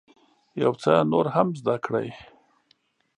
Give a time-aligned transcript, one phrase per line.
[0.61, 2.09] یو څه نور هم زده کړئ.